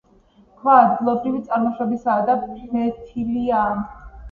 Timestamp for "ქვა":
0.61-0.77